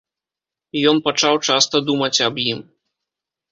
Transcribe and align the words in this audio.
Ён 0.91 0.97
пачаў 1.09 1.35
часта 1.49 1.83
думаць 1.91 2.21
аб 2.31 2.35
ім. 2.51 2.59